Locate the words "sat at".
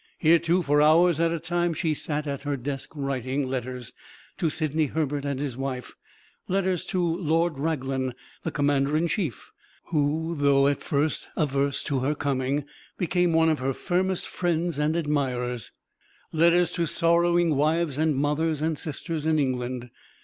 1.93-2.41